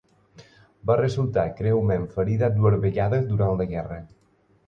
Va 0.91 0.95
resultar 0.99 1.43
greument 1.59 2.07
ferida 2.17 2.49
dues 2.55 2.77
vegades 2.87 3.31
durant 3.35 3.55
la 3.61 3.69
guerra. 3.77 4.01